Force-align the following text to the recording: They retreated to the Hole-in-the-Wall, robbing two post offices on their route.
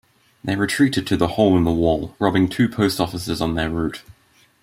They 0.43 0.55
retreated 0.55 1.05
to 1.05 1.15
the 1.15 1.27
Hole-in-the-Wall, 1.27 2.15
robbing 2.17 2.47
two 2.49 2.67
post 2.67 2.99
offices 2.99 3.39
on 3.39 3.53
their 3.53 3.69
route. 3.69 4.01